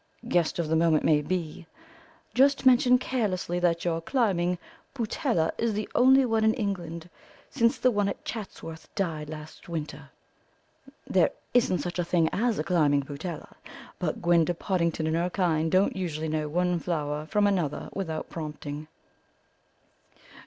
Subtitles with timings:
[0.27, 1.67] guest of the moment may be,
[2.33, 4.57] just mention carelessly that your climbing
[4.95, 7.07] putella is the only one in England,
[7.51, 10.09] since the one at Chatsworth died last winter.
[11.05, 13.53] There isn't such a thing as a climbing putella,
[13.99, 18.87] but Gwenda Pottingdon and her kind don't usually know one flower from another without prompting."